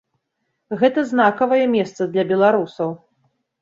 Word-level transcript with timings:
Гэта 0.79 1.05
знакавае 1.11 1.63
месца 1.77 2.11
для 2.17 2.29
беларусаў. 2.35 2.89